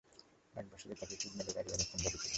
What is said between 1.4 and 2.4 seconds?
গাড়ি অনেকক্ষণ দাঁড়িয়ে রইল।